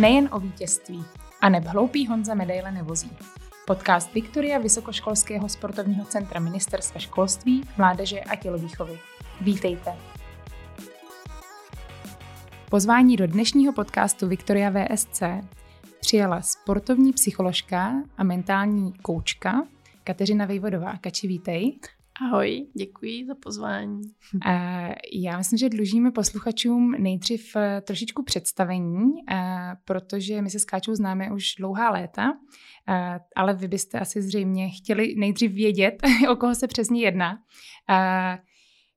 [0.00, 1.04] Nejen o vítězství.
[1.40, 3.10] A neb hloupý Honza medaile nevozí.
[3.66, 8.98] Podcast Viktoria Vysokoškolského sportovního centra Ministerstva školství, mládeže a tělovýchovy.
[9.40, 9.92] Vítejte.
[12.70, 15.22] Pozvání do dnešního podcastu Viktoria VSC
[16.00, 19.66] přijala sportovní psycholožka a mentální koučka
[20.04, 20.96] Kateřina Vejvodová.
[21.00, 21.78] Kači, vítej.
[22.22, 24.02] Ahoj, děkuji za pozvání.
[25.12, 29.36] Já myslím, že dlužíme posluchačům nejdřív eh, trošičku představení, eh,
[29.84, 32.32] protože my se s Káčou známe už dlouhá léta,
[32.88, 35.94] eh, ale vy byste asi zřejmě chtěli nejdřív vědět,
[36.30, 37.38] o koho se přesně jedná.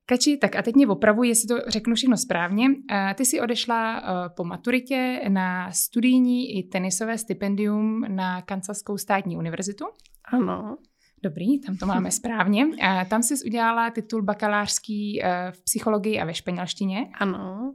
[0.06, 2.66] Kači, tak a teď mě opravuji, jestli to řeknu všechno správně.
[3.14, 4.02] Ty jsi odešla
[4.36, 9.84] po maturitě na studijní i tenisové stipendium na Kansaskou státní univerzitu.
[10.24, 10.76] Ano.
[11.24, 12.66] Dobrý, tam to máme správně.
[12.82, 17.08] A tam jsi udělala titul bakalářský eh, v psychologii a ve španělštině.
[17.18, 17.74] Ano.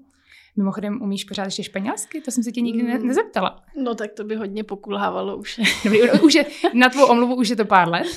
[0.57, 2.21] Mimochodem, umíš pořád ještě španělsky?
[2.21, 3.07] To jsem se tě nikdy ne- mm.
[3.07, 3.63] nezeptala.
[3.83, 5.59] No tak to by hodně pokulhávalo už.
[5.83, 8.07] Dobrý, už je, na tvou omluvu už je to pár let.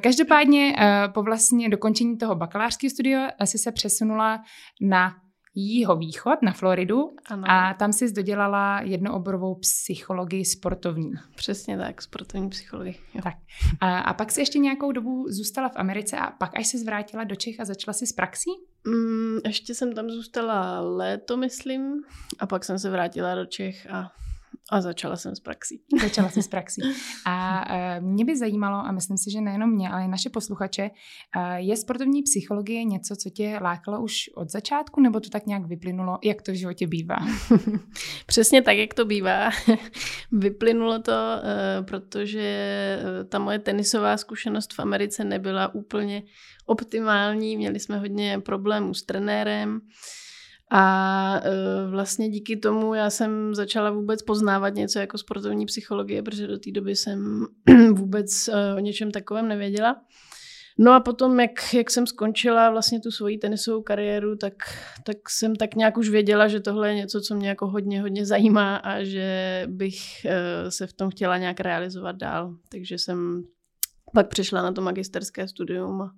[0.00, 4.42] Každopádně eh, po vlastně dokončení toho bakalářského studia asi se přesunula
[4.80, 5.14] na
[5.96, 7.44] východ na Floridu ano.
[7.46, 11.12] a tam jsi dodělala jednooborovou psychologii sportovní.
[11.34, 12.98] Přesně tak, sportovní psychologii.
[13.14, 13.20] Jo.
[13.22, 13.34] Tak.
[13.80, 17.24] A, a pak jsi ještě nějakou dobu zůstala v Americe a pak až se zvrátila
[17.24, 18.50] do Čech a začala si s praxí?
[18.86, 22.02] Mm, ještě jsem tam zůstala léto, myslím,
[22.38, 24.12] a pak jsem se vrátila do Čech a
[24.70, 25.82] a začala jsem s praxí.
[26.02, 26.82] Začala jsem s praxí.
[27.26, 27.64] A
[27.98, 30.90] uh, mě by zajímalo, a myslím si, že nejenom mě, ale i naše posluchače,
[31.36, 35.66] uh, je sportovní psychologie něco, co tě lákalo už od začátku, nebo to tak nějak
[35.66, 37.16] vyplynulo, jak to v životě bývá?
[38.26, 39.50] Přesně tak, jak to bývá.
[40.32, 42.98] vyplynulo to, uh, protože
[43.28, 46.22] ta moje tenisová zkušenost v Americe nebyla úplně
[46.66, 47.56] optimální.
[47.56, 49.80] Měli jsme hodně problémů s trenérem.
[50.70, 56.46] A uh, vlastně díky tomu já jsem začala vůbec poznávat něco jako sportovní psychologie, protože
[56.46, 57.46] do té doby jsem
[57.92, 59.96] vůbec uh, o něčem takovém nevěděla.
[60.78, 64.54] No a potom, jak, jak jsem skončila vlastně tu svoji tenisovou kariéru, tak,
[65.04, 68.26] tak jsem tak nějak už věděla, že tohle je něco, co mě jako hodně, hodně
[68.26, 72.54] zajímá a že bych uh, se v tom chtěla nějak realizovat dál.
[72.68, 73.42] Takže jsem
[74.14, 76.10] pak přišla na to magisterské studium a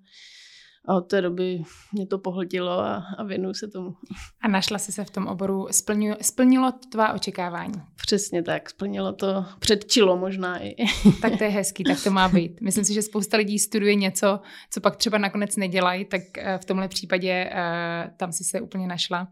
[0.89, 1.63] a od té doby
[1.93, 3.95] mě to pohltilo a, a věnuju se tomu.
[4.41, 7.75] A našla jsi se v tom oboru, splnilo, splnilo tvá očekávání?
[7.97, 10.75] Přesně tak, splnilo to, předčilo možná i.
[11.23, 12.61] Tak to je hezký, tak to má být.
[12.61, 16.65] Myslím si, že spousta lidí studuje něco, co pak třeba nakonec nedělají, tak eh, v
[16.65, 19.29] tomhle případě uh, tam si se úplně našla.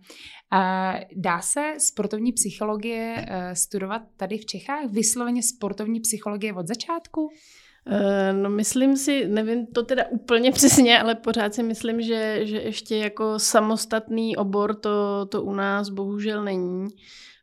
[0.53, 4.91] Uh, dá se sportovní psychologie studovat tady v Čechách?
[4.91, 7.29] Vysloveně sportovní psychologie od začátku?
[7.87, 12.57] Eh, no myslím si, nevím to teda úplně přesně, ale pořád si myslím, že, že
[12.57, 16.89] ještě jako samostatný obor to, to u nás bohužel není.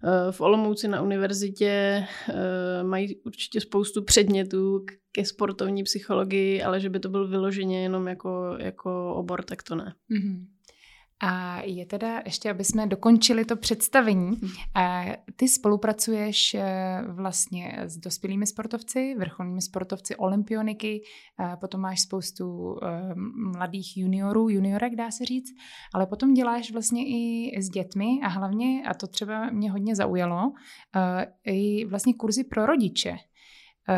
[0.03, 6.89] Eh, v Olomouci na univerzitě eh, mají určitě spoustu předmětů ke sportovní psychologii, ale že
[6.89, 9.93] by to byl vyloženě jenom jako, jako obor, tak to ne.
[10.11, 10.45] Mm-hmm.
[11.19, 14.51] A je teda, ještě aby jsme dokončili to představení, hmm.
[15.35, 16.63] ty spolupracuješ e,
[17.07, 21.01] vlastně s dospělými sportovci, vrcholnými sportovci, olympioniky,
[21.59, 23.15] potom máš spoustu e,
[23.55, 25.53] mladých juniorů, juniorek dá se říct,
[25.93, 30.51] ale potom děláš vlastně i s dětmi a hlavně, a to třeba mě hodně zaujalo,
[30.95, 33.17] e, i vlastně kurzy pro rodiče.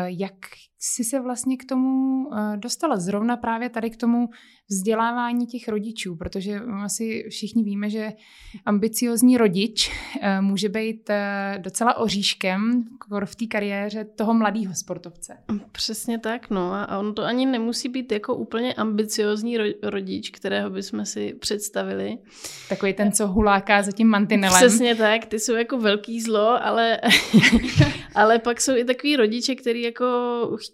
[0.06, 0.34] Jak
[0.82, 2.96] jsi se vlastně k tomu dostala?
[2.96, 4.28] Zrovna právě tady k tomu
[4.70, 8.12] vzdělávání těch rodičů, protože asi všichni víme, že
[8.66, 12.84] ambiciozní rodič eh, může být eh, docela oříškem
[13.24, 15.36] v té kariéře toho mladého sportovce.
[15.72, 21.06] Přesně tak, no a on to ani nemusí být jako úplně ambiciozní rodič, kterého bychom
[21.06, 22.18] si představili.
[22.68, 24.56] Takový ten, co huláká za tím mantinelem.
[24.56, 27.00] Přesně tak, ty jsou jako velký zlo, ale,
[28.14, 30.06] ale pak jsou i takový rodiče, kteří jako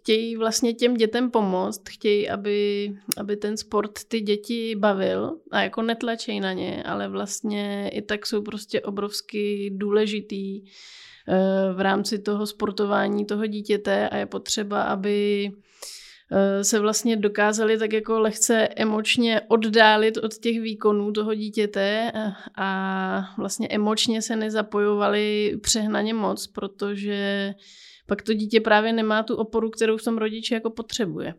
[0.00, 5.82] chtějí vlastně těm dětem pomoct, chtějí, aby, aby ten sport ty děti bavil a jako
[5.82, 12.46] netlačej na ně, ale vlastně i tak jsou prostě obrovsky důležitý eh, v rámci toho
[12.46, 15.50] sportování toho dítěte a je potřeba, aby
[16.32, 22.32] eh, se vlastně dokázali tak jako lehce emočně oddálit od těch výkonů toho dítěte eh,
[22.56, 27.54] a vlastně emočně se nezapojovali přehnaně moc, protože
[28.06, 31.34] pak to dítě právě nemá tu oporu, kterou v tom rodiči jako potřebuje.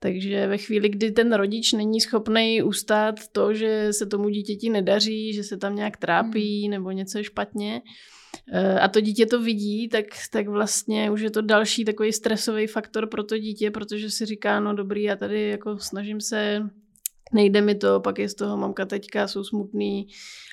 [0.00, 5.32] Takže ve chvíli, kdy ten rodič není schopný ustát to, že se tomu dítěti nedaří,
[5.32, 6.70] že se tam nějak trápí hmm.
[6.70, 7.82] nebo něco je špatně,
[8.52, 12.66] eh, a to dítě to vidí, tak, tak vlastně už je to další takový stresový
[12.66, 16.62] faktor pro to dítě, protože si říká, no dobrý, já tady jako snažím se
[17.32, 20.08] nejde mi to, pak je z toho mamka, teďka, jsou smutný.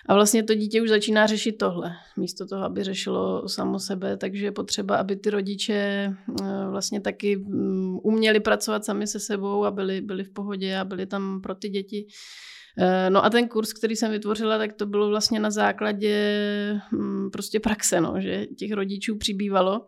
[0.06, 4.45] A vlastně to dítě už začíná řešit tohle, místo toho, aby řešilo samo sebe, takže
[4.45, 5.74] je potřeba, aby ty rodiče
[6.42, 10.86] eh, vlastně taky mm, uměli pracovat sami se sebou a byli, byli v pohodě a
[10.86, 12.07] byli tam pro ty děti.
[12.78, 17.30] Eh, no a ten kurz, který jsem vytvořila, tak to bylo vlastně na základě mm,
[17.31, 19.86] prostě praxe, no, že těch rodičů přibývalo.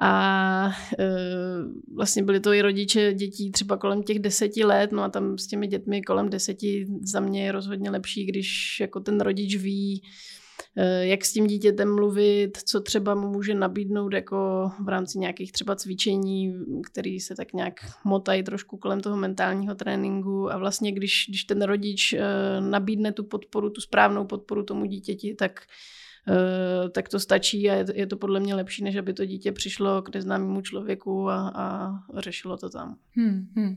[0.00, 1.08] A e,
[1.94, 5.46] vlastně byli to i rodiče dětí třeba kolem těch deseti let, no a tam s
[5.46, 10.02] těmi dětmi kolem deseti za mě je rozhodně lepší, když jako ten rodič ví,
[10.76, 15.52] e, jak s tím dítětem mluvit, co třeba mu může nabídnout jako v rámci nějakých
[15.52, 16.54] třeba cvičení,
[16.92, 20.52] který se tak nějak motají trošku kolem toho mentálního tréninku.
[20.52, 22.20] A vlastně když, když ten rodič e,
[22.60, 25.60] nabídne tu podporu, tu správnou podporu tomu dítěti, tak
[26.92, 30.14] tak to stačí a je to podle mě lepší, než aby to dítě přišlo k
[30.14, 32.96] neznámému člověku a, a řešilo to tam.
[33.16, 33.76] Hmm, hmm.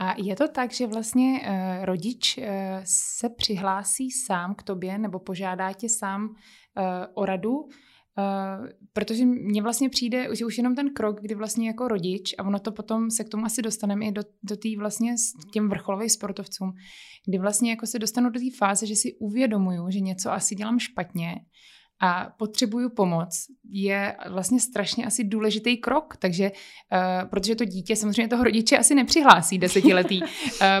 [0.00, 2.44] A je to tak, že vlastně uh, rodič uh,
[2.84, 6.34] se přihlásí sám k tobě nebo požádá tě sám
[7.14, 7.68] o radu,
[8.18, 12.44] Uh, protože mně vlastně přijde, že už jenom ten krok, kdy vlastně jako rodič, a
[12.44, 15.68] ono to potom se k tomu asi dostaneme i do, do té vlastně s těm
[15.68, 16.72] vrcholovým sportovcům,
[17.26, 20.78] kdy vlastně jako se dostanu do té fáze, že si uvědomuju, že něco asi dělám
[20.78, 21.34] špatně
[22.00, 28.28] a potřebuju pomoc, je vlastně strašně asi důležitý krok, takže uh, protože to dítě samozřejmě
[28.28, 30.22] toho rodiče asi nepřihlásí desetiletý.
[30.22, 30.28] uh,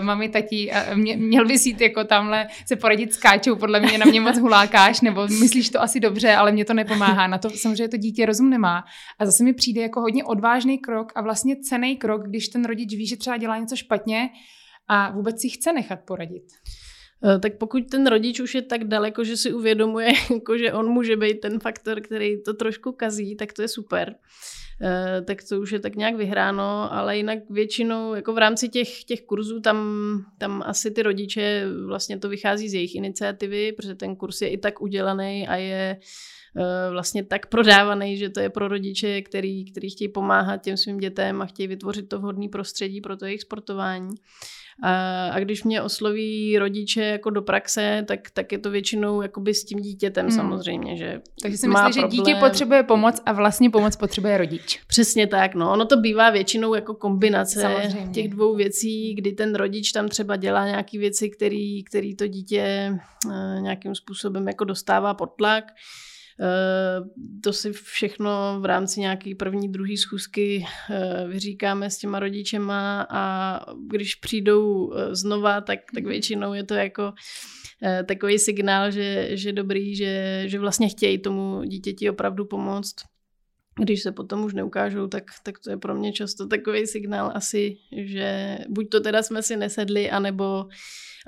[0.00, 3.98] mami, tati, uh, mě, měl bys jít jako tamhle se poradit s Káčou, podle mě
[3.98, 7.26] na mě moc hulákáš, nebo myslíš to asi dobře, ale mě to nepomáhá.
[7.26, 8.84] Na to samozřejmě to dítě rozum nemá.
[9.18, 12.94] A zase mi přijde jako hodně odvážný krok a vlastně cený krok, když ten rodič
[12.94, 14.30] ví, že třeba dělá něco špatně
[14.88, 16.44] a vůbec si chce nechat poradit.
[17.24, 20.88] Eh, tak pokud ten rodič už je tak daleko, že si uvědomuje, jako že on
[20.88, 24.14] může být ten faktor, který to trošku kazí, tak to je super.
[24.82, 29.04] Uh, tak to už je tak nějak vyhráno, ale jinak většinou, jako v rámci těch,
[29.04, 29.78] těch kurzů, tam,
[30.38, 34.58] tam asi ty rodiče, vlastně to vychází z jejich iniciativy, protože ten kurz je i
[34.58, 35.98] tak udělaný a je
[36.90, 41.42] vlastně tak prodávaný, že to je pro rodiče, který, který chtějí pomáhat těm svým dětem
[41.42, 44.10] a chtějí vytvořit to vhodné prostředí pro to jejich sportování.
[44.82, 49.54] A, a když mě osloví rodiče jako do praxe, tak, tak je to většinou jakoby
[49.54, 50.36] s tím dítětem hmm.
[50.36, 50.96] samozřejmě.
[50.96, 54.80] Že Takže si myslíš, že dítě potřebuje pomoc a vlastně pomoc potřebuje rodič.
[54.86, 55.72] Přesně tak, no.
[55.72, 58.12] Ono to bývá většinou jako kombinace samozřejmě.
[58.12, 62.92] těch dvou věcí, kdy ten rodič tam třeba dělá nějaké věci, který, který to dítě
[63.26, 65.64] uh, nějakým způsobem jako dostává pod tlak.
[66.40, 67.00] Eh,
[67.42, 73.60] to si všechno v rámci nějaké první, druhé schůzky eh, vyříkáme s těma rodičema a
[73.86, 77.12] když přijdou eh, znova, tak, tak většinou je to jako
[78.06, 82.94] takový signál, že, že dobrý, že, že vlastně chtějí tomu dítěti opravdu pomoct.
[83.78, 87.76] Když se potom už neukážou, tak, tak to je pro mě často takový signál asi,
[87.96, 90.64] že buď to teda jsme si nesedli, anebo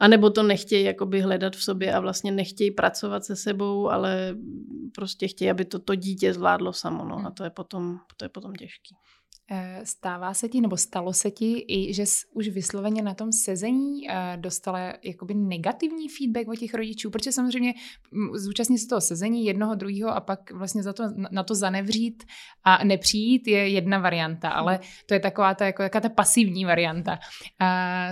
[0.01, 4.37] a nebo to nechtějí jakoby hledat v sobě a vlastně nechtějí pracovat se sebou, ale
[4.95, 7.05] prostě chtějí, aby to, to dítě zvládlo samo.
[7.05, 7.33] No, a hmm.
[7.33, 8.95] to je potom, to je potom těžký.
[9.53, 13.33] Eh, stává se ti, nebo stalo se ti, i že jsi už vysloveně na tom
[13.33, 17.75] sezení eh, dostala jakoby negativní feedback od těch rodičů, protože samozřejmě
[18.11, 22.25] mm, zúčastnit se toho sezení jednoho, druhého a pak vlastně za to, na to zanevřít
[22.65, 24.85] a nepřijít je jedna varianta, ale hmm.
[25.07, 27.19] to je taková ta, jako, jaká ta pasivní varianta.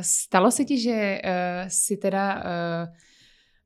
[0.00, 2.42] Stalo se ti, že eh, si teda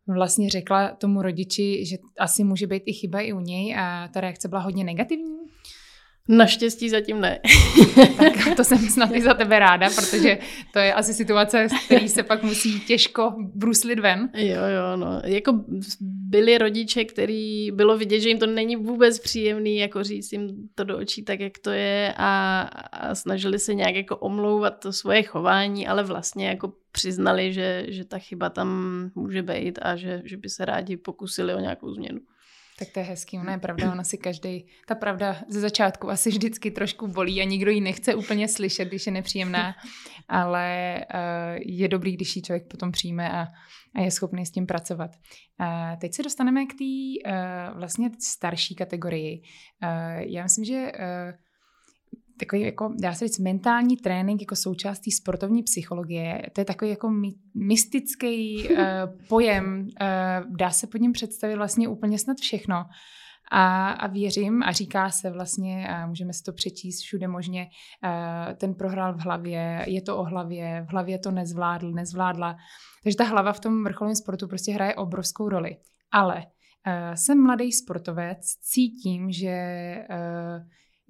[0.09, 4.21] vlastně řekla tomu rodiči, že asi může být i chyba i u něj a ta
[4.21, 5.42] reakce byla hodně negativní?
[6.29, 7.41] Naštěstí zatím ne.
[8.17, 10.39] tak to jsem snad i za tebe ráda, protože
[10.73, 14.31] to je asi situace, z který se pak musí těžko bruslit ven.
[14.35, 15.23] Jo, jo, no.
[15.25, 15.65] Jako
[16.01, 20.85] byli rodiče, který bylo vidět, že jim to není vůbec příjemný, jako říct jim to
[20.85, 22.61] do očí tak, jak to je a,
[22.93, 28.05] a snažili se nějak jako omlouvat to svoje chování, ale vlastně jako přiznali, že, že
[28.05, 32.21] ta chyba tam může být a že, že by se rádi pokusili o nějakou změnu.
[32.79, 36.31] Tak to je hezký, ona je pravda, ona si každý, ta pravda ze začátku asi
[36.31, 39.75] vždycky trošku bolí a nikdo ji nechce úplně slyšet, když je nepříjemná,
[40.29, 43.47] ale uh, je dobrý, když ji člověk potom přijme a,
[43.95, 45.11] a je schopný s tím pracovat.
[45.61, 49.43] Uh, teď se dostaneme k té uh, vlastně starší kategorii.
[49.83, 51.33] Uh, já myslím, že uh,
[52.39, 56.43] takový, jako, dá se říct, mentální trénink jako součást té sportovní psychologie.
[56.53, 58.77] To je takový jako my, mystický uh,
[59.29, 59.81] pojem.
[59.81, 62.85] Uh, dá se pod ním představit vlastně úplně snad všechno.
[63.55, 67.67] A, a věřím, a říká se vlastně, a můžeme si to přečíst všude možně,
[68.05, 72.57] uh, ten prohrál v hlavě, je to o hlavě, v hlavě to nezvládl, nezvládla.
[73.03, 75.77] Takže ta hlava v tom vrcholovém sportu prostě hraje obrovskou roli.
[76.13, 79.57] Ale uh, jsem mladý sportovec, cítím, že
[80.11, 80.63] uh,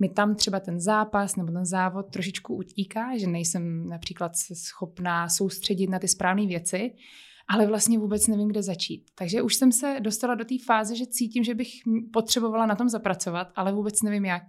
[0.03, 5.91] mi tam třeba ten zápas nebo ten závod trošičku utíká, že nejsem například schopná soustředit
[5.91, 6.91] na ty správné věci,
[7.49, 9.05] ale vlastně vůbec nevím, kde začít.
[9.15, 11.69] Takže už jsem se dostala do té fáze, že cítím, že bych
[12.13, 14.43] potřebovala na tom zapracovat, ale vůbec nevím jak.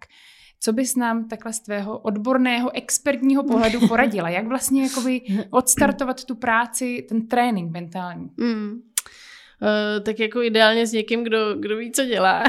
[0.59, 4.29] Co bys nám takhle z tvého odborného, expertního pohledu poradila?
[4.29, 8.29] Jak vlastně jakoby odstartovat tu práci, ten trénink mentální?
[8.37, 8.71] Mm.
[8.71, 12.43] Uh, tak jako ideálně s někým, kdo, kdo ví, co dělá.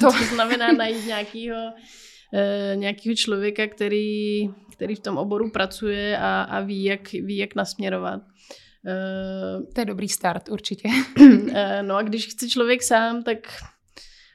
[0.00, 1.72] To, to znamená najít nějakého
[2.32, 7.54] uh, nějakýho člověka, který, který v tom oboru pracuje a, a ví, jak, ví, jak
[7.54, 8.22] nasměrovat.
[8.22, 10.88] Uh, to je dobrý start, určitě.
[11.20, 13.38] uh, no a když chce člověk sám, tak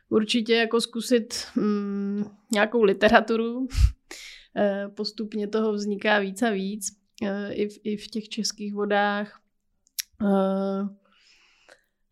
[0.10, 3.68] určitě jako zkusit um, nějakou literaturu.
[4.96, 6.88] Postupně toho vzniká víc a víc.
[7.52, 9.40] I, v, I v těch českých vodách.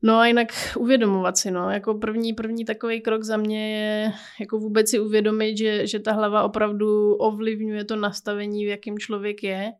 [0.05, 4.59] No a jinak uvědomovat si, no, jako první, první takový krok za mě je jako
[4.59, 9.71] vůbec si uvědomit, že, že ta hlava opravdu ovlivňuje to nastavení, v jakém člověk je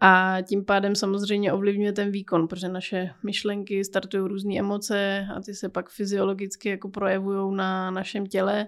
[0.00, 5.54] a tím pádem samozřejmě ovlivňuje ten výkon, protože naše myšlenky startují různé emoce a ty
[5.54, 8.66] se pak fyziologicky jako projevují na našem těle.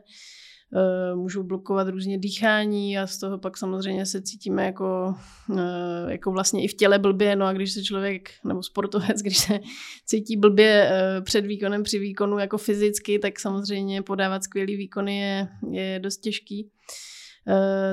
[0.76, 5.14] Eh, můžou blokovat různě dýchání a z toho pak samozřejmě se cítíme jako,
[5.58, 9.38] eh, jako vlastně i v těle blbě, no a když se člověk, nebo sportovec, když
[9.38, 9.60] se
[10.06, 15.48] cítí blbě eh, před výkonem, při výkonu jako fyzicky, tak samozřejmě podávat skvělý výkony je,
[15.70, 16.70] je dost těžký.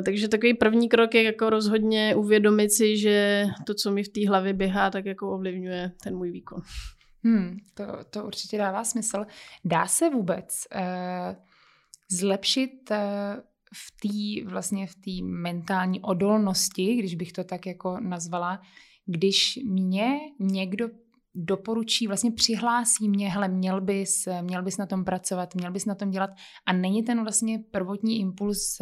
[0.06, 4.28] Takže takový první krok je jako rozhodně uvědomit si, že to, co mi v té
[4.28, 6.62] hlavě běhá, tak jako ovlivňuje ten můj výkon.
[7.24, 9.26] Hmm, to, to určitě dává smysl.
[9.66, 11.36] Dá se vůbec uh,
[12.12, 12.98] zlepšit uh,
[13.74, 18.62] v té vlastně v té mentální odolnosti, když bych to tak jako nazvala,
[19.06, 20.90] když mě někdo
[21.36, 25.96] doporučí, vlastně přihlásí mě, hele, měl bys, měl bys na tom pracovat, měl bys na
[25.96, 26.30] tom dělat.
[26.66, 28.78] A není ten vlastně prvotní impuls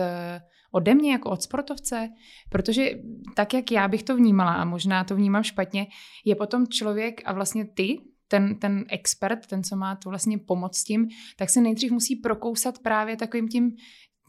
[0.71, 2.09] ode mě jako od sportovce,
[2.49, 2.91] protože
[3.35, 5.87] tak, jak já bych to vnímala a možná to vnímám špatně,
[6.25, 7.97] je potom člověk a vlastně ty,
[8.31, 11.07] ten, ten expert, ten, co má to vlastně pomoc s tím,
[11.37, 13.71] tak se nejdřív musí prokousat právě takovým tím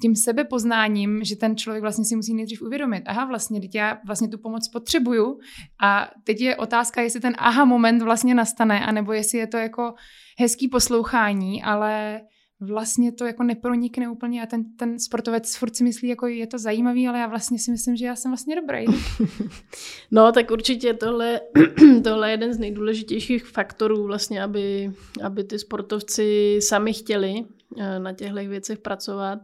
[0.02, 4.28] tím sebepoznáním, že ten člověk vlastně si musí nejdřív uvědomit, aha, vlastně, teď já vlastně
[4.28, 5.38] tu pomoc potřebuju
[5.83, 9.95] a teď je otázka, jestli ten aha moment vlastně nastane, anebo jestli je to jako
[10.38, 12.21] hezký poslouchání, ale
[12.61, 16.59] vlastně to jako nepronikne úplně a ten, ten sportovec furt si myslí, jako je to
[16.59, 18.85] zajímavý, ale já vlastně si myslím, že já jsem vlastně dobrý.
[20.11, 21.40] No, tak určitě tohle,
[22.05, 27.45] tohle je jeden z nejdůležitějších faktorů vlastně, aby, aby ty sportovci sami chtěli
[27.98, 29.38] na těchto věcech pracovat.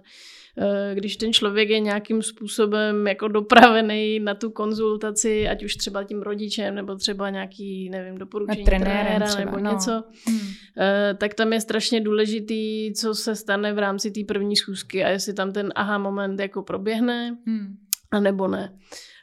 [0.59, 6.04] Eh, když ten člověk je nějakým způsobem jako dopravený na tu konzultaci, ať už třeba
[6.04, 9.73] tím rodičem, nebo třeba nějaký, nevím, doporučení trenéra třeba, nebo no.
[9.73, 10.40] něco, hmm.
[10.78, 15.09] Eh, tak tam je strašně důležitý, co se stane v rámci té první schůzky a
[15.09, 17.76] jestli tam ten aha moment jako proběhne, hmm.
[18.11, 18.73] a nebo ne.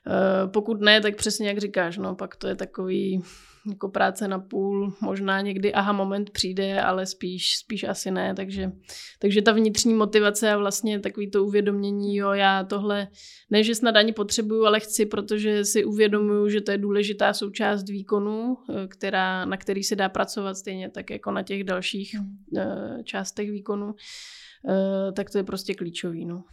[0.08, 3.24] Eh, pokud ne, tak přesně jak říkáš, no pak to je takový
[3.70, 8.72] jako práce na půl, možná někdy aha moment přijde, ale spíš, spíš asi ne, takže,
[9.20, 13.08] takže ta vnitřní motivace a vlastně takový to uvědomění, jo, já tohle,
[13.50, 17.90] ne, že snad ani potřebuju, ale chci, protože si uvědomuju, že to je důležitá součást
[17.90, 22.16] výkonu, eh, která, na který se dá pracovat stejně tak jako na těch dalších
[22.52, 22.62] uh,
[23.04, 26.44] částech výkonu, uh, tak to je prostě klíčový, no.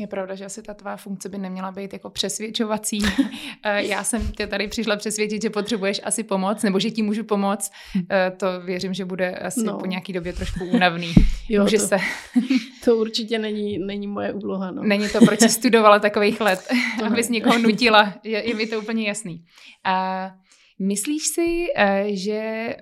[0.00, 2.98] Je pravda, že asi ta tvá funkce by neměla být jako přesvědčovací.
[3.64, 7.24] Eh, já jsem tě tady přišla přesvědčit, že potřebuješ asi pomoc, nebo že ti můžu
[7.24, 7.72] pomoct.
[8.10, 9.78] Eh, to věřím, že bude asi no.
[9.78, 11.14] po nějaký době trošku únavný.
[11.48, 11.96] jo, Může to, se.
[12.84, 14.70] to určitě není, není moje úloha.
[14.70, 14.82] No.
[14.82, 16.60] Není to, proč jsi studovala takových let,
[17.04, 18.14] abys někoho nutila.
[18.24, 19.44] Je, je mi to úplně jasný.
[19.84, 20.30] A
[20.82, 22.76] Myslíš si, eh, že, eh,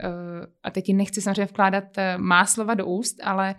[0.63, 3.55] a teď nechci samozřejmě vkládat eh, má slova do úst, ale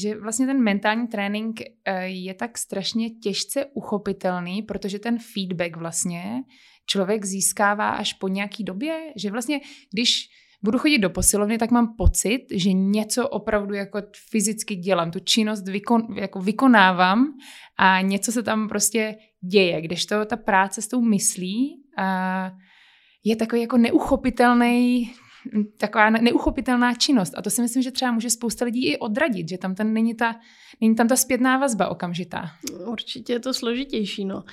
[0.00, 1.60] že vlastně ten mentální trénink
[2.04, 6.42] je tak strašně těžce uchopitelný, protože ten feedback vlastně
[6.86, 9.60] člověk získává až po nějaký době, že vlastně
[9.92, 10.28] když
[10.62, 15.68] budu chodit do posilovny, tak mám pocit, že něco opravdu jako fyzicky dělám, tu činnost
[15.68, 17.26] vykon, jako vykonávám
[17.78, 22.50] a něco se tam prostě děje, když to ta práce s tou myslí a
[23.24, 25.12] je takový jako neuchopitelný,
[25.76, 27.34] taková neuchopitelná činnost.
[27.36, 30.14] A to si myslím, že třeba může spousta lidí i odradit, že tam ten není,
[30.14, 30.36] ta,
[30.80, 32.50] není tam ta zpětná vazba okamžitá.
[32.86, 34.44] Určitě je to složitější, no.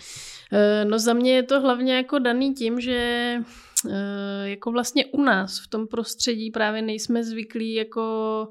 [0.51, 5.21] E, no za mě je to hlavně jako daný tím, že e, jako vlastně u
[5.21, 8.47] nás v tom prostředí právě nejsme zvyklí jako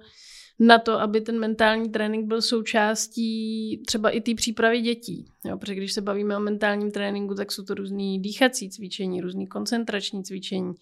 [0.61, 5.27] na to, aby ten mentální trénink byl součástí třeba i té přípravy dětí.
[5.45, 9.47] Jo, protože když se bavíme o mentálním tréninku, tak jsou to různé dýchací cvičení, různé
[9.47, 10.73] koncentrační cvičení,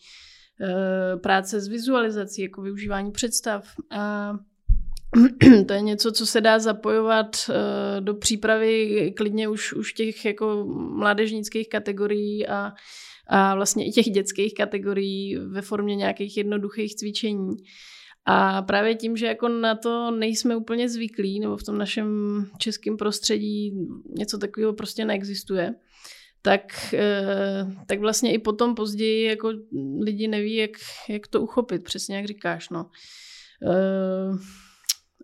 [0.60, 3.64] eh, práce s vizualizací, jako využívání představ.
[3.90, 4.32] A
[5.66, 7.54] to je něco, co se dá zapojovat uh,
[8.00, 12.72] do přípravy klidně už, už těch jako mládežnických kategorií a,
[13.26, 17.56] a vlastně i těch dětských kategorií ve formě nějakých jednoduchých cvičení.
[18.30, 22.06] A právě tím, že jako na to nejsme úplně zvyklí, nebo v tom našem
[22.58, 23.72] českém prostředí
[24.18, 25.74] něco takového prostě neexistuje,
[26.42, 29.52] tak, eh, tak vlastně i potom později jako
[30.00, 30.70] lidi neví, jak,
[31.08, 32.70] jak to uchopit, přesně jak říkáš.
[32.70, 32.90] No.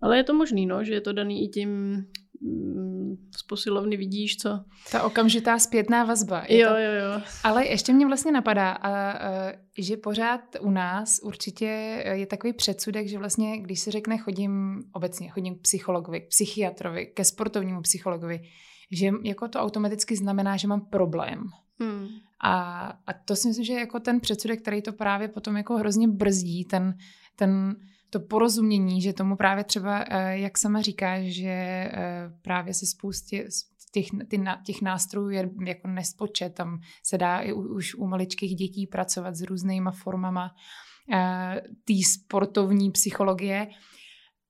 [0.04, 1.68] Ale je to možný, no, že je to daný i tím
[2.40, 4.64] mm, z posilovny vidíš, co...
[4.92, 6.44] Ta okamžitá zpětná vazba.
[6.48, 6.76] Je jo, to...
[6.76, 7.22] jo, jo.
[7.44, 11.64] Ale ještě mě vlastně napadá, a, a, že pořád u nás určitě
[12.12, 17.06] je takový předsudek, že vlastně, když se řekne chodím obecně, chodím k psychologovi, k psychiatrovi,
[17.06, 18.40] ke sportovnímu psychologovi,
[18.92, 21.44] že jako to automaticky znamená, že mám problém.
[21.80, 22.08] Hmm.
[22.40, 25.76] A, a to si myslím, že je jako ten předsudek, který to právě potom jako
[25.76, 26.94] hrozně brzdí, ten,
[27.36, 27.76] ten
[28.10, 33.48] to porozumění, že tomu právě třeba, eh, jak sama říká, že eh, právě se spoustě
[33.92, 38.86] těch, ty, těch nástrojů je jako nespočet, tam se dá i už u maličkých dětí
[38.86, 40.50] pracovat s různýma formama
[41.12, 43.68] eh, té sportovní psychologie,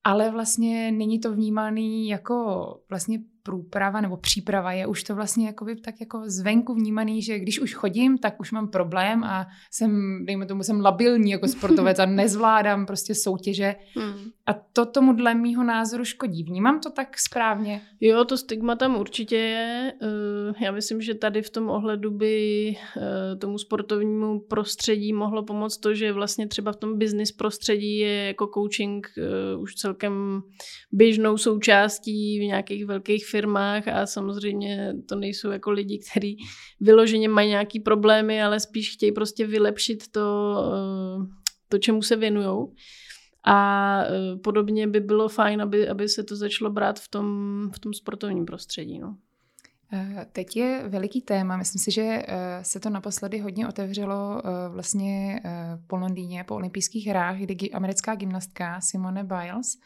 [0.04, 5.76] ale vlastně není to vnímaný jako vlastně průprava nebo příprava je už to vlastně jakoby
[5.76, 10.46] tak jako zvenku vnímaný, že když už chodím, tak už mám problém a jsem, dejme
[10.46, 13.74] tomu, jsem labilní jako sportovec a nezvládám prostě soutěže.
[13.96, 14.30] Hmm.
[14.46, 16.44] A to tomu dle mýho názoru škodí.
[16.44, 17.82] Vnímám to tak správně?
[18.00, 19.92] Jo, to stigma tam určitě je.
[20.02, 25.76] Eh, já myslím, že tady v tom ohledu by eh, tomu sportovnímu prostředí mohlo pomoct
[25.76, 30.42] to, že vlastně třeba v tom business prostředí je jako coaching eh, už celkem
[30.92, 36.36] běžnou součástí v nějakých velkých firmách a samozřejmě to nejsou jako lidi, kteří
[36.80, 41.26] vyloženě mají nějaký problémy, ale spíš chtějí prostě vylepšit to, eh,
[41.68, 42.66] to čemu se věnují.
[43.46, 43.58] A
[44.04, 47.28] eh, podobně by bylo fajn, aby, aby se to začalo brát v tom,
[47.74, 48.98] v tom sportovním prostředí.
[48.98, 49.16] No.
[49.92, 52.22] Eh, teď je veliký téma, myslím si, že
[52.62, 55.40] se to naposledy hodně otevřelo vlastně
[55.86, 59.78] po Londýně, po olympijských hrách, kdy americká gymnastka Simone Biles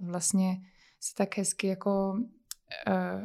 [0.00, 0.56] vlastně
[1.04, 2.12] se tak hezky jako
[2.88, 3.24] uh,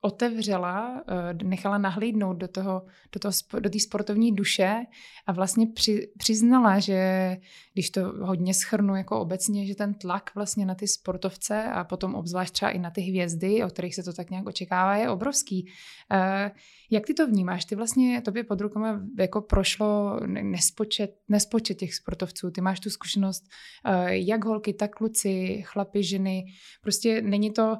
[0.00, 2.82] otevřela, uh, nechala nahlídnout do toho,
[3.12, 4.84] do, toho, do té sportovní duše
[5.26, 7.36] a vlastně při, přiznala, že
[7.72, 12.14] když to hodně schrnu jako obecně, že ten tlak vlastně na ty sportovce a potom
[12.14, 15.66] obzvlášť třeba i na ty hvězdy, o kterých se to tak nějak očekává, je obrovský.
[16.12, 16.50] Uh,
[16.90, 17.64] jak ty to vnímáš?
[17.64, 22.50] Ty vlastně, tobě pod rukama jako prošlo nespočet, nespočet těch sportovců.
[22.50, 23.44] Ty máš tu zkušenost
[23.88, 26.44] uh, jak holky, tak kluci, chlapy, ženy.
[26.82, 27.76] Prostě není to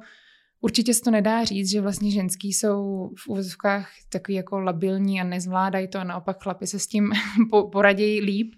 [0.61, 5.23] Určitě se to nedá říct, že vlastně ženský jsou v úvozovkách takový jako labilní a
[5.23, 7.11] nezvládají to a naopak chlapi se s tím
[7.71, 8.53] poradějí líp.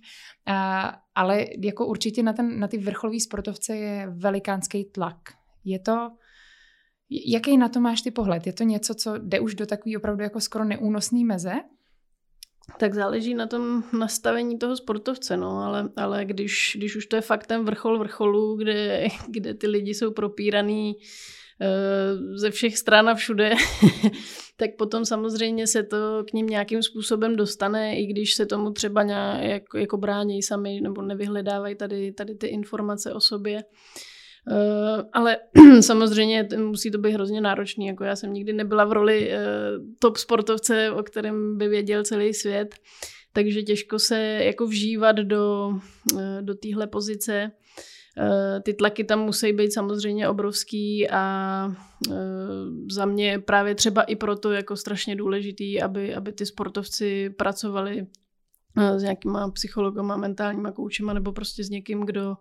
[0.45, 5.17] A, ale jako určitě na, ten, na ty vrcholové sportovce je velikánský tlak.
[5.65, 6.11] Je to,
[7.27, 8.47] jaký na to máš ty pohled?
[8.47, 11.53] Je to něco, co jde už do takový opravdu jako skoro neúnosný meze?
[12.79, 17.21] Tak záleží na tom nastavení toho sportovce, no, ale, ale když, když už to je
[17.21, 21.42] fakt ten vrchol vrcholu, kde, kde ty lidi jsou propíraný Eh,
[22.36, 23.52] ze všech stran a všude,
[24.58, 29.04] tak potom samozřejmě se to k ním nějakým způsobem dostane, i když se tomu třeba
[29.04, 33.63] nějak jako, jako brání sami nebo nevyhledávají tady, tady ty informace o sobě.
[34.52, 35.38] Uh, ale
[35.82, 37.86] samozřejmě musí to být hrozně náročný.
[37.86, 42.34] Jako já jsem nikdy nebyla v roli uh, top sportovce, o kterém by věděl celý
[42.34, 42.76] svět,
[43.34, 45.69] takže těžko se jako vžívat do,
[46.13, 47.52] uh, do téhle pozice.
[48.17, 51.67] Eh, ty tlaky tam musí být samozřejmě obrovský a
[52.12, 52.15] eh,
[52.91, 58.08] za mě právě třeba i proto jako strašně důležitý, aby, aby ty sportovci pracovali
[58.78, 62.36] eh, s nějakýma psychologama, mentálníma koučema nebo prostě s někým, kdo,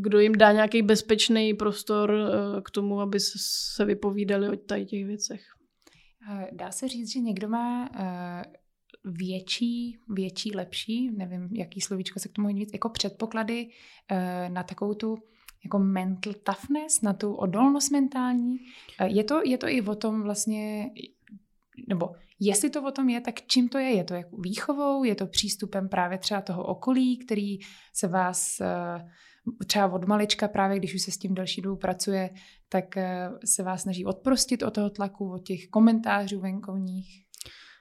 [0.00, 2.30] kdo jim dá nějaký bezpečný prostor
[2.64, 5.40] k tomu, aby se vypovídali o tady těch věcech.
[6.52, 7.88] Dá se říct, že někdo má
[9.04, 14.94] větší, větší, lepší, nevím, jaký slovíčko se k tomu hodí, jako předpoklady uh, na takovou
[14.94, 15.16] tu
[15.64, 18.56] jako mental toughness, na tu odolnost mentální.
[19.00, 20.90] Uh, je, to, je to i o tom vlastně,
[21.88, 23.88] nebo jestli to o tom je, tak čím to je?
[23.88, 27.58] Je to jako výchovou, je to přístupem právě třeba toho okolí, který
[27.94, 29.08] se vás uh,
[29.66, 32.30] třeba od malička právě, když už se s tím další dobu pracuje,
[32.68, 32.84] tak
[33.44, 37.25] se vás snaží odprostit od toho tlaku, od těch komentářů venkovních.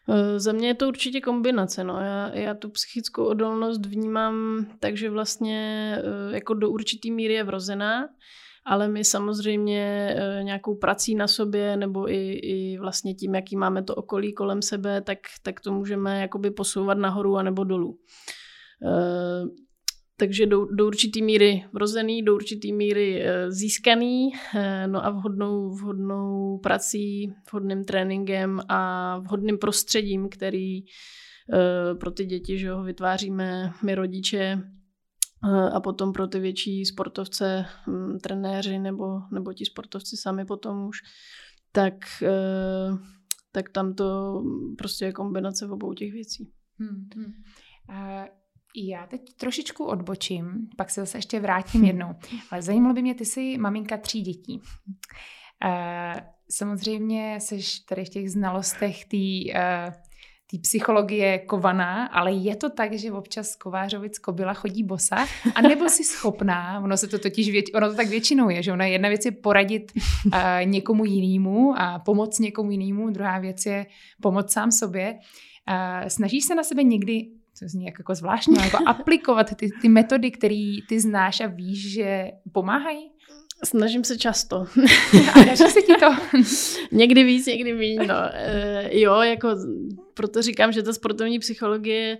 [0.09, 1.83] Eh, za mě je to určitě kombinace.
[1.83, 1.99] No.
[1.99, 8.09] Já, já tu psychickou odolnost vnímám takže vlastně eh, jako do určitý míry je vrozená,
[8.65, 13.83] ale my samozřejmě eh, nějakou prací na sobě nebo i, i vlastně tím, jaký máme
[13.83, 17.99] to okolí kolem sebe, tak, tak to můžeme jakoby posouvat nahoru a nebo dolů.
[20.17, 25.69] Takže do, do určitý míry vrozený, do určitý míry e, získaný, e, no a vhodnou,
[25.69, 30.83] vhodnou prací, vhodným tréninkem a vhodným prostředím, který e,
[31.99, 34.61] pro ty děti, že ho vytváříme my rodiče
[35.73, 37.65] a potom pro ty větší sportovce,
[38.23, 40.97] trenéři nebo, nebo ti sportovci sami potom už,
[41.71, 41.93] tak,
[43.51, 44.41] tak tam to
[44.77, 46.51] prostě je kombinace obou těch věcí.
[46.79, 47.33] Hmm, hmm.
[48.77, 51.85] Já teď trošičku odbočím, pak se zase ještě vrátím hm.
[51.85, 52.15] jednou.
[52.51, 54.61] Ale zajímalo by mě, ty jsi maminka tří dětí.
[55.65, 57.59] Uh, samozřejmě jsi
[57.89, 59.93] tady v těch znalostech té uh,
[60.61, 66.03] psychologie kovaná, ale je to tak, že občas kovářovic kobila chodí bosa, a nebo jsi
[66.03, 69.25] schopná, ono se to totiž, vět, ono to tak většinou je, že ona jedna věc
[69.25, 70.31] je poradit uh,
[70.63, 73.85] někomu jinému a pomoct někomu jinému, druhá věc je
[74.21, 75.13] pomoct sám sobě.
[75.69, 77.25] Uh, snažíš se na sebe někdy
[77.59, 82.31] to zní jako zvláštně, jako aplikovat ty, ty metody, které ty znáš a víš, že
[82.51, 83.11] pomáhají?
[83.63, 84.57] Snažím se často.
[85.33, 86.37] A daří se ti to?
[86.91, 88.07] někdy víc, někdy méně.
[88.07, 88.15] No.
[88.33, 89.49] E, jo, jako
[90.13, 92.17] proto říkám, že ta sportovní psychologie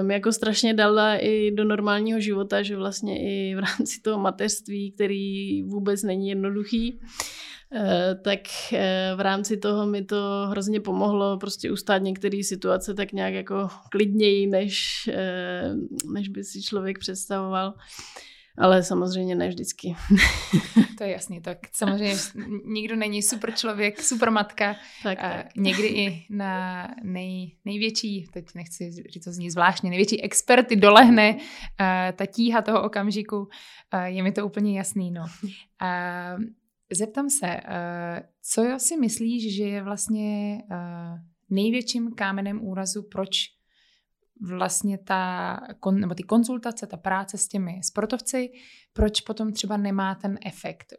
[0.00, 4.92] um, jako strašně dala i do normálního života, že vlastně i v rámci toho mateřství,
[4.92, 7.47] který vůbec není jednoduchý, Eh,
[8.24, 8.40] tak
[8.72, 13.68] eh, v rámci toho mi to hrozně pomohlo prostě ustát některé situace tak nějak jako
[13.90, 15.74] klidněji, než, eh,
[16.12, 17.74] než by si člověk představoval.
[18.58, 19.96] Ale samozřejmě ne vždycky.
[20.98, 22.14] To je jasný, tak samozřejmě
[22.64, 24.76] nikdo není super člověk, super matka.
[25.02, 25.46] Tak, tak.
[25.56, 31.38] Někdy i na nej, největší, teď nechci říct, to zní zvláštně, největší experty dolehne
[32.16, 33.48] ta tíha toho okamžiku.
[34.04, 35.24] Je mi to úplně jasný, no.
[36.92, 41.20] Zeptám se, eh, co si myslíš, že je vlastně eh,
[41.50, 43.34] největším kámenem úrazu, proč
[44.40, 48.50] vlastně ta, nebo ty konzultace, ta práce s těmi sportovci,
[48.92, 50.94] proč potom třeba nemá ten efekt.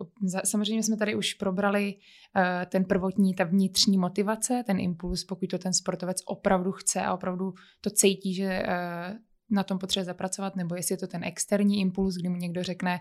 [0.46, 1.96] Samozřejmě jsme tady už probrali
[2.36, 7.14] eh, ten prvotní, ta vnitřní motivace, ten impuls, pokud to ten sportovec opravdu chce a
[7.14, 8.64] opravdu to cítí, že
[9.50, 13.00] na tom potřebuje zapracovat, nebo jestli je to ten externí impuls, kdy mu někdo řekne,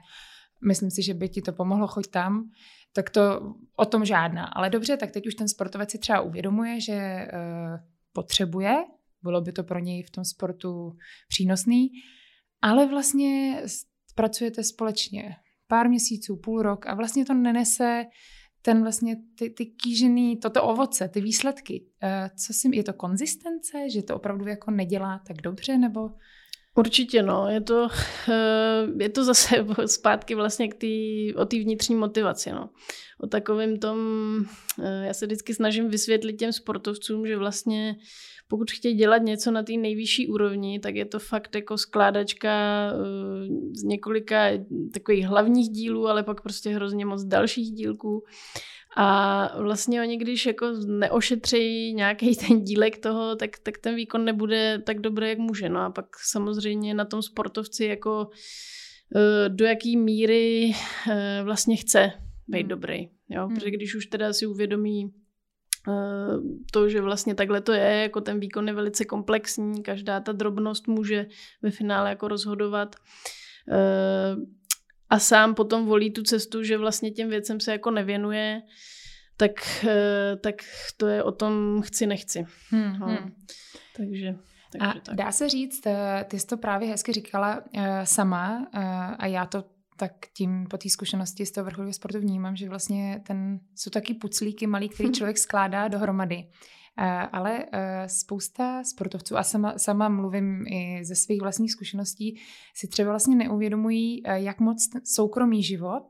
[0.66, 2.50] myslím si, že by ti to pomohlo, choď tam,
[2.92, 4.44] tak to o tom žádná.
[4.44, 7.78] Ale dobře, tak teď už ten sportovec si třeba uvědomuje, že uh,
[8.12, 8.84] potřebuje,
[9.22, 10.96] bylo by to pro něj v tom sportu
[11.28, 11.88] přínosný,
[12.62, 13.62] ale vlastně
[14.14, 18.04] pracujete společně pár měsíců, půl rok a vlastně to nenese
[18.62, 21.84] ten vlastně ty, ty kýžený, toto ovoce, ty výsledky.
[22.02, 26.10] Uh, co si, je to konzistence, že to opravdu jako nedělá tak dobře, nebo
[26.74, 27.88] Určitě no, je to,
[28.28, 32.52] eh, je to zase zpátky vlastně k tý, o té vnitřní motivaci.
[32.52, 32.70] No.
[33.20, 33.98] O takovém tom,
[34.82, 37.96] eh, já se vždycky snažím vysvětlit těm sportovcům, že vlastně
[38.48, 42.50] pokud chtějí dělat něco na té nejvyšší úrovni, tak je to fakt jako skládačka
[42.92, 44.50] eh, z několika
[44.94, 48.24] takových hlavních dílů, ale pak prostě hrozně moc dalších dílků.
[49.00, 54.82] A vlastně oni, když jako neošetří nějaký ten dílek toho, tak, tak ten výkon nebude
[54.86, 55.68] tak dobrý, jak může.
[55.68, 58.28] No a pak samozřejmě na tom sportovci jako
[59.16, 60.72] eh, do jaký míry
[61.10, 62.12] eh, vlastně chce
[62.48, 62.68] být hmm.
[62.68, 63.08] dobrý.
[63.28, 63.46] Jo?
[63.46, 63.54] Hmm.
[63.54, 65.12] Protože když už teda si uvědomí
[65.88, 66.36] eh,
[66.72, 70.88] to, že vlastně takhle to je, jako ten výkon je velice komplexní, každá ta drobnost
[70.88, 71.26] může
[71.62, 72.96] ve finále jako rozhodovat
[75.10, 78.62] a sám potom volí tu cestu, že vlastně těm věcem se jako nevěnuje,
[79.36, 80.54] tak, eh, tak
[80.96, 82.44] to je o tom chci, nechci.
[82.70, 83.06] Hmm, no.
[83.06, 83.34] hmm.
[83.96, 84.34] Takže...
[84.72, 85.16] Takže a tak.
[85.16, 88.66] dá se říct, eh, ty jsi to právě hezky říkala uh, sama
[89.18, 89.64] a já to
[89.98, 94.14] tak tím po té zkušenosti z toho vrcholového sportu vnímám, že vlastně ten, jsou taky
[94.14, 96.44] puclíky malý, který člověk skládá dohromady.
[97.32, 97.66] Ale
[98.06, 102.40] spousta sportovců, a sama, sama mluvím i ze svých vlastních zkušeností,
[102.74, 106.02] si třeba vlastně neuvědomují, jak moc soukromý život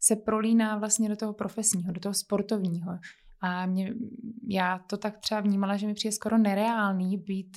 [0.00, 2.92] se prolíná vlastně do toho profesního, do toho sportovního.
[3.40, 3.94] A mě,
[4.48, 7.56] já to tak třeba vnímala, že mi přijde skoro nereálný být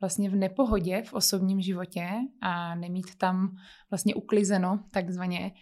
[0.00, 2.08] vlastně v nepohodě v osobním životě
[2.42, 3.56] a nemít tam
[3.90, 5.52] vlastně uklizeno takzvaně.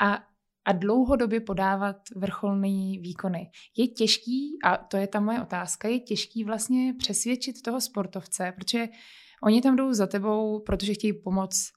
[0.00, 0.18] A
[0.64, 3.50] a dlouhodobě podávat vrcholné výkony.
[3.76, 8.88] Je těžký, a to je ta moje otázka, je těžký vlastně přesvědčit toho sportovce, protože
[9.42, 11.72] oni tam jdou za tebou, protože chtějí pomoct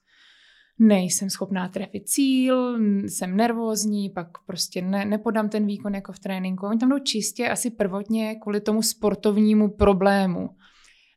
[0.78, 6.66] nejsem schopná trefit cíl, jsem nervózní, pak prostě ne, nepodám ten výkon jako v tréninku.
[6.66, 10.48] Oni tam jdou čistě asi prvotně kvůli tomu sportovnímu problému.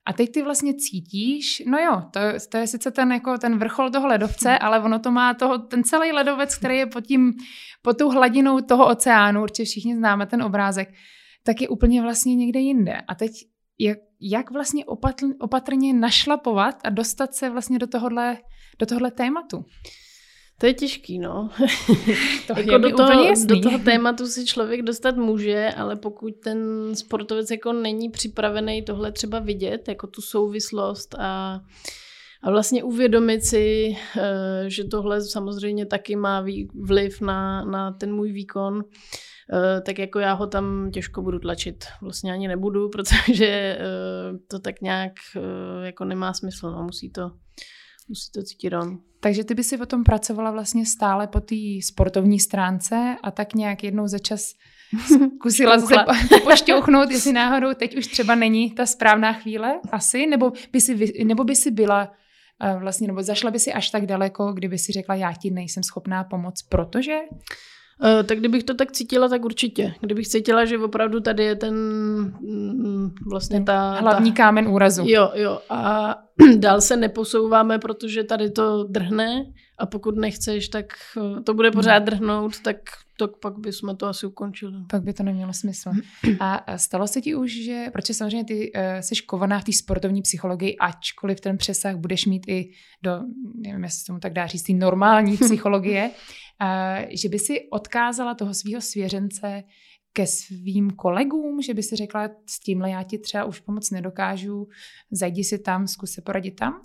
[0.06, 3.90] A teď ty vlastně cítíš, no jo, to, to je sice ten, jako ten vrchol
[3.90, 7.34] toho ledovce, ale ono to má toho, ten celý ledovec, který je pod, tím,
[7.82, 10.94] pod tou hladinou toho oceánu, určitě všichni známe ten obrázek,
[11.44, 13.02] tak je úplně vlastně někde jinde.
[13.08, 13.32] A teď
[13.80, 18.38] jak, jak vlastně opatl, opatrně našlapovat a dostat se vlastně do tohohle,
[18.80, 19.66] do tohohle tématu?
[20.62, 21.50] To je těžký, no.
[22.48, 27.52] To jako do, toho, do toho tématu si člověk dostat může, ale pokud ten sportovec
[27.52, 31.60] jako není připravený tohle třeba vidět, jako tu souvislost a,
[32.44, 36.46] a vlastně uvědomit si, eh, že tohle samozřejmě taky má
[36.84, 38.84] vliv na, na ten můj výkon,
[39.54, 41.86] eh, tak jako já ho tam těžko budu tlačit.
[42.02, 43.80] Vlastně ani nebudu, protože eh,
[44.48, 45.14] to tak nějak
[45.84, 46.72] jako nemá smysl.
[46.72, 46.84] No.
[46.84, 47.32] Musí to
[48.08, 49.00] musí to cítit on.
[49.20, 53.54] Takže ty by si o tom pracovala vlastně stále po té sportovní stránce a tak
[53.54, 54.54] nějak jednou za čas
[55.36, 55.96] zkusila se
[56.44, 61.44] pošťouchnout, jestli náhodou teď už třeba není ta správná chvíle, asi, nebo by si, nebo
[61.44, 62.12] by si byla
[62.74, 65.84] uh, vlastně, nebo zašla by si až tak daleko, kdyby si řekla, já ti nejsem
[65.84, 67.20] schopná pomoct, protože
[68.24, 69.94] tak kdybych to tak cítila, tak určitě.
[70.02, 71.76] Kdybych cítila, že opravdu tady je ten
[72.42, 73.92] mm, vlastně ta...
[73.92, 75.04] Hlavní ta, kámen úrazu.
[75.06, 75.60] Jo, jo.
[75.70, 76.16] A
[76.58, 79.46] dál se neposouváme, protože tady to drhne
[79.82, 80.86] a pokud nechceš, tak
[81.18, 82.06] eh, to bude pořád hmm.
[82.06, 82.78] drhnout, tak
[83.18, 84.74] to pak bychom to asi ukončili.
[84.90, 85.90] Pak by to nemělo smysl.
[86.40, 90.22] A stalo se ti už, že, protože samozřejmě ty uh, jsi kovaná v té sportovní
[90.22, 92.72] psychologii, ačkoliv ten přesah budeš mít i
[93.04, 93.12] do,
[93.56, 96.12] nevím, jestli tomu tak dá říct, normální psychologie,
[97.10, 99.64] že by si odkázala toho svého svěřence
[100.14, 104.68] ke svým kolegům, že by si řekla, s tímhle já ti třeba už pomoc nedokážu,
[105.12, 106.82] zajdi si tam, zkus se poradit tam?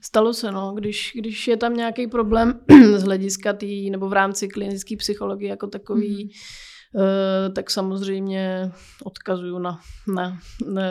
[0.00, 2.60] Stalo se, no, když, když je tam nějaký problém
[2.96, 7.02] z hlediska tý, nebo v rámci klinické psychologie jako takový, mm.
[7.02, 8.70] uh, tak samozřejmě
[9.04, 9.80] odkazuju na,
[10.14, 10.38] na,
[10.72, 10.82] na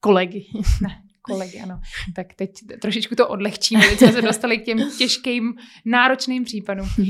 [0.00, 0.46] kolegy.
[0.82, 1.80] Ne kolegy, ano.
[2.14, 5.54] Tak teď trošičku to odlehčíme, teď jsme se dostali k těm těžkým,
[5.84, 6.88] náročným případům.
[6.98, 7.06] Uh,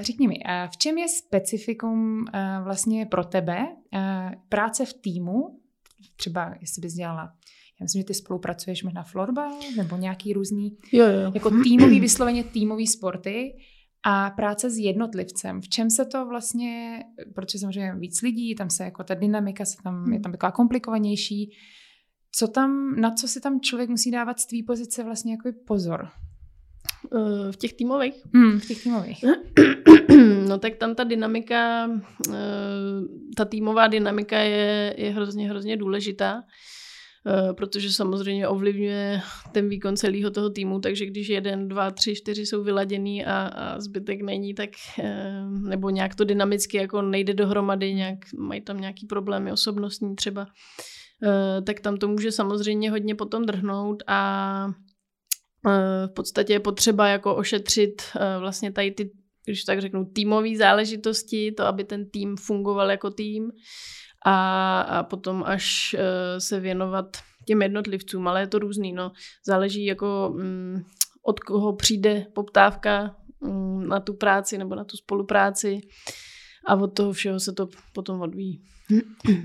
[0.00, 3.66] řekni mi, uh, v čem je specifikum uh, vlastně pro tebe
[4.48, 5.60] práce v týmu,
[6.16, 7.32] třeba jestli bys dělala
[7.80, 11.30] já myslím, že ty spolupracuješ možná florbal nebo nějaký různý, jo, jo.
[11.34, 13.52] jako týmový, vysloveně týmový sporty
[14.02, 15.60] a práce s jednotlivcem.
[15.60, 19.76] V čem se to vlastně, protože samozřejmě víc lidí, tam se jako ta dynamika se
[19.84, 21.50] tam, je tam taková komplikovanější,
[22.32, 26.08] co tam, na co si tam člověk musí dávat z tvý pozice vlastně jako pozor?
[27.14, 28.14] Eh, v těch týmových?
[28.34, 29.24] Hmm, v těch týmových.
[30.48, 31.90] No tak tam ta dynamika,
[32.28, 32.34] eh,
[33.36, 36.42] ta týmová dynamika je, je hrozně, hrozně důležitá,
[37.26, 39.20] eh, protože samozřejmě ovlivňuje
[39.52, 43.80] ten výkon celého toho týmu, takže když jeden, dva, tři, čtyři jsou vyladěný a, a
[43.80, 44.70] zbytek není, tak
[45.68, 50.46] nebo nějak to dynamicky jako nejde dohromady, nějak, mají tam nějaký problémy osobnostní třeba,
[51.66, 54.66] tak tam to může samozřejmě hodně potom drhnout a
[55.66, 59.10] eh, v podstatě je potřeba jako ošetřit eh, vlastně tady ty,
[59.44, 63.50] když tak řeknu, týmové záležitosti, to, aby ten tým fungoval jako tým
[64.26, 65.96] a, a potom až
[66.38, 69.12] se věnovat těm jednotlivcům, ale je to různý, no.
[69.46, 70.82] Záleží jako mm,
[71.22, 75.80] od koho přijde poptávka mm, na tu práci nebo na tu spolupráci
[76.70, 78.62] a od toho všeho se to potom odvíjí.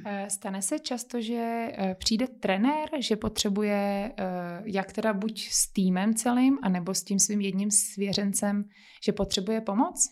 [0.05, 5.73] Eh, stane se často, že eh, přijde trenér, že potřebuje eh, jak teda buď s
[5.73, 8.63] týmem celým, anebo s tím svým jedním svěřencem,
[9.03, 10.09] že potřebuje pomoc?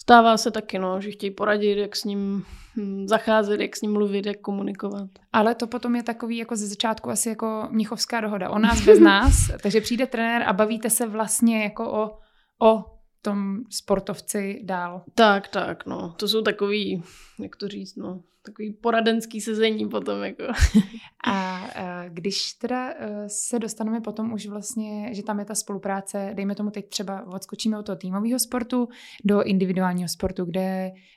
[0.00, 2.44] Stává se taky, no, že chtějí poradit, jak s ním
[2.76, 5.08] hm, zacházet, jak s ním mluvit, jak komunikovat.
[5.32, 8.50] Ale to potom je takový jako ze začátku asi jako mnichovská dohoda.
[8.50, 12.18] O nás bez nás, takže přijde trenér a bavíte se vlastně jako o,
[12.62, 15.02] o tom sportovci dál.
[15.14, 16.14] Tak, tak, no.
[16.18, 17.02] To jsou takový,
[17.38, 20.22] jak to říct, no, takový poradenský sezení potom.
[20.22, 20.42] Jako.
[21.24, 26.30] A, a když teda e, se dostaneme potom už vlastně, že tam je ta spolupráce,
[26.34, 28.88] dejme tomu teď třeba odskočíme od toho týmového sportu
[29.24, 30.60] do individuálního sportu, kde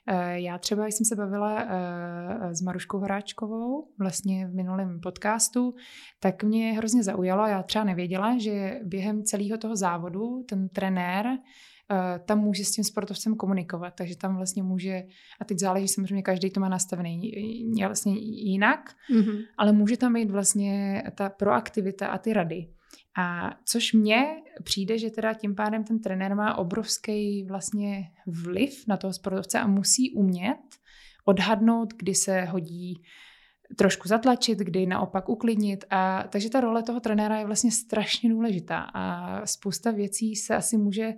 [0.06, 5.74] e, já třeba jsem se bavila e, s Maruškou Horáčkovou vlastně v minulém podcastu,
[6.20, 11.38] tak mě hrozně zaujalo, já třeba nevěděla, že během celého toho závodu ten trenér
[12.24, 15.02] tam může s tím sportovcem komunikovat, takže tam vlastně může,
[15.40, 17.32] a teď záleží samozřejmě, každý to má nastavený
[17.86, 18.80] vlastně jinak,
[19.14, 19.44] mm-hmm.
[19.58, 22.68] ale může tam být vlastně ta proaktivita a ty rady.
[23.18, 24.26] A což mně
[24.64, 29.66] přijde, že teda tím pádem ten trenér má obrovský vlastně vliv na toho sportovce a
[29.66, 30.58] musí umět
[31.24, 33.02] odhadnout, kdy se hodí
[33.76, 35.84] trošku zatlačit, kdy naopak uklidnit.
[35.90, 40.76] A, takže ta role toho trenéra je vlastně strašně důležitá a spousta věcí se asi
[40.76, 41.12] může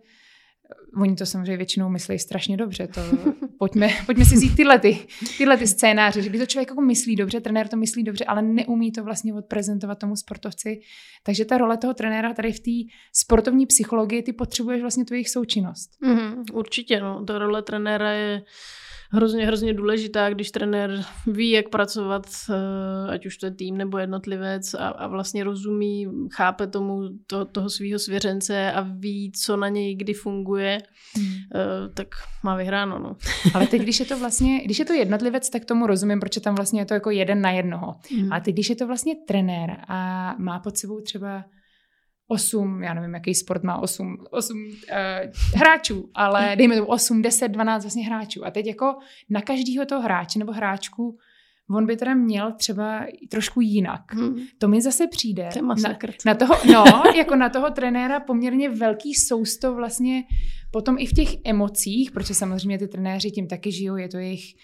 [0.97, 2.89] Oni to samozřejmě většinou myslí strašně dobře.
[2.89, 3.01] To,
[3.59, 4.99] pojďme, pojďme si vzít tyhle, ty,
[5.39, 8.43] tyhle ty scénáře, že když to člověk jako myslí dobře, trenér to myslí dobře, ale
[8.43, 10.81] neumí to vlastně odprezentovat tomu sportovci.
[11.23, 15.31] Takže ta role toho trenéra tady v té sportovní psychologii, ty potřebuješ vlastně tu jejich
[15.31, 15.91] součinnost.
[16.01, 17.25] Mm, určitě, no.
[17.25, 18.43] Ta role trenéra je
[19.11, 23.99] hrozně, hrozně důležitá, když trenér ví, jak pracovat, eh, ať už to je tým nebo
[23.99, 29.69] jednotlivec a, a vlastně rozumí, chápe tomu to, toho svého svěřence a ví, co na
[29.69, 30.79] něj kdy funguje,
[31.17, 31.35] hmm.
[31.95, 32.09] tak
[32.43, 32.99] má vyhráno.
[32.99, 33.17] No.
[33.55, 36.55] Ale teď, když je to vlastně, když je to jednotlivec, tak tomu rozumím, proč tam
[36.55, 37.95] vlastně je to jako jeden na jednoho.
[38.11, 38.33] Hmm.
[38.33, 41.45] A teď, když je to vlastně trenér a má pod sebou třeba
[42.29, 44.71] 8, já nevím, jaký sport má 8, 8 uh,
[45.55, 48.47] hráčů, ale dejme to 8, 10, 12 vlastně hráčů.
[48.47, 48.95] A teď jako
[49.31, 51.19] na každého toho hráče nebo hráčku
[51.71, 54.15] on by teda měl třeba trošku jinak.
[54.15, 54.37] Hmm.
[54.59, 55.75] To mi zase přijde na,
[56.27, 56.85] na toho, no,
[57.17, 60.23] jako na toho trenéra poměrně velký sousto vlastně
[60.71, 64.55] potom i v těch emocích, protože samozřejmě ty trenéři tím taky žijou, je to jejich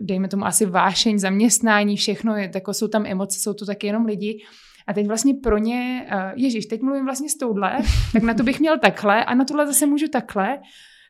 [0.00, 4.04] dejme tomu asi vášeň, zaměstnání, všechno, je, jako jsou tam emoce, jsou to taky jenom
[4.04, 4.44] lidi.
[4.88, 7.78] A teď vlastně pro ně, uh, ježíš, teď mluvím vlastně s touhle,
[8.12, 10.58] tak na to bych měl takhle a na tohle zase můžu takhle.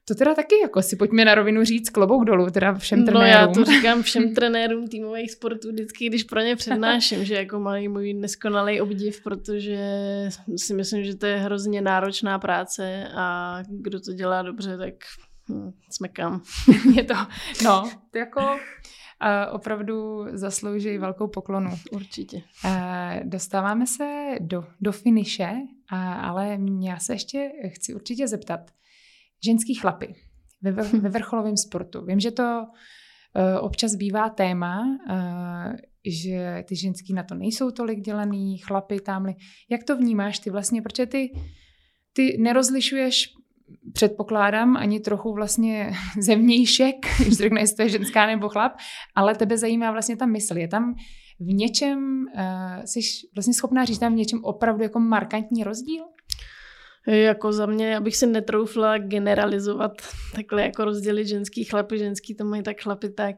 [0.09, 3.23] To teda taky jako si pojďme na rovinu říct klobouk dolů, teda všem trenérům.
[3.23, 7.61] No já to říkám všem trenérům týmových sportů vždycky, když pro ně přednáším, že jako
[7.61, 9.79] mají můj neskonalý obdiv, protože
[10.57, 14.95] si myslím, že to je hrozně náročná práce a kdo to dělá dobře, tak
[15.51, 16.43] hm, smekám.
[16.95, 17.15] je to,
[17.65, 18.41] no, to jako
[19.53, 21.71] opravdu zaslouží velkou poklonu.
[21.93, 22.43] Určitě.
[22.65, 25.53] A dostáváme se do, do finiše,
[25.91, 28.61] a, ale já se ještě chci určitě zeptat.
[29.45, 30.15] Ženský chlapy
[30.63, 32.05] ve, ve vrcholovém sportu.
[32.05, 35.77] Vím, že to uh, občas bývá téma, uh,
[36.07, 39.35] že ty ženský na to nejsou tolik dělaný, chlapy tamhle.
[39.71, 41.33] Jak to vnímáš ty vlastně, protože ty,
[42.13, 43.38] ty nerozlišuješ
[43.93, 48.73] předpokládám ani trochu vlastně zevnějšek, když řekne, jestli to je ženská nebo chlap,
[49.17, 50.59] ale tebe zajímá vlastně ta mysl.
[50.59, 50.95] Je tam
[51.41, 53.01] v něčem, uh, jsi
[53.35, 56.05] vlastně schopná říct tam v něčem opravdu jako markantní rozdíl?
[57.07, 59.93] Jako za mě, abych si netroufla generalizovat,
[60.35, 63.37] takhle jako rozdělit ženský chlapy, ženský to mají tak chlapy tak.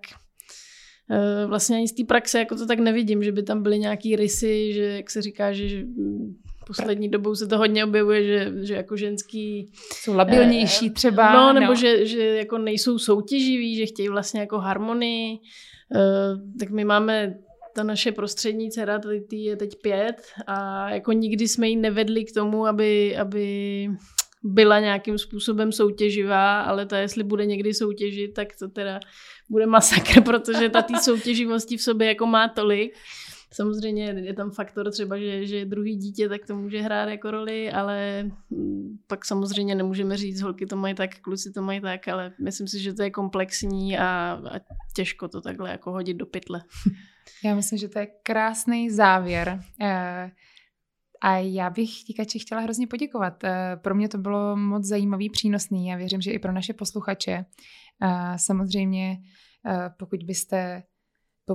[1.10, 4.16] Eh, vlastně ani z té praxe jako to tak nevidím, že by tam byly nějaký
[4.16, 5.84] rysy, že jak se říká, že
[6.66, 9.72] poslední dobou se to hodně objevuje, že, že jako ženský...
[9.94, 11.32] Jsou labilnější eh, třeba.
[11.32, 11.74] No, nebo no.
[11.74, 15.38] Že, že jako nejsou soutěživí, že chtějí vlastně jako harmonii.
[15.94, 17.34] Uh, tak my máme
[17.74, 22.24] ta naše prostřední dcera, tady tý je teď pět a jako nikdy jsme ji nevedli
[22.24, 23.88] k tomu, aby, aby
[24.42, 29.00] byla nějakým způsobem soutěživá, ale ta jestli bude někdy soutěžit, tak to teda
[29.50, 32.96] bude masakr, protože ta tý soutěživosti v sobě jako má tolik,
[33.52, 37.72] Samozřejmě je tam faktor třeba, že, že druhý dítě, tak to může hrát jako roli,
[37.72, 42.32] ale mm, pak samozřejmě nemůžeme říct, holky to mají tak, kluci to mají tak, ale
[42.40, 44.60] myslím si, že to je komplexní a, a
[44.96, 46.62] těžko to takhle jako hodit do pytle.
[47.44, 49.60] Já myslím, že to je krásný závěr.
[49.80, 50.30] Eh,
[51.22, 53.44] a já bych Tikači chtěla hrozně poděkovat.
[53.44, 55.86] Eh, pro mě to bylo moc zajímavý, přínosný.
[55.86, 57.44] Já věřím, že i pro naše posluchače.
[58.02, 59.16] Eh, samozřejmě,
[59.98, 60.82] pokud byste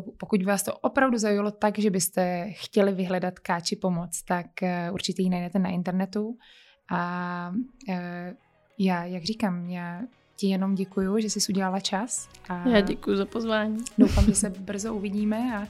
[0.02, 4.92] pokud by vás to opravdu zaujalo tak, že byste chtěli vyhledat káči pomoc, tak eh,
[4.92, 6.38] určitě ji najdete na internetu.
[6.92, 7.54] A
[7.90, 8.34] eh,
[8.80, 10.02] já, jak říkám, já
[10.36, 12.30] ti jenom děkuju, že jsi udělala čas.
[12.50, 13.84] A já děkuji za pozvání.
[13.98, 15.68] Doufám, že se brzo uvidíme a,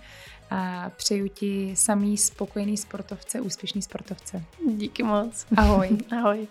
[0.56, 4.44] a přeju ti samý spokojený sportovce, úspěšný sportovce.
[4.76, 5.46] Díky moc.
[5.58, 5.98] Ahoj.
[6.18, 6.48] Ahoj.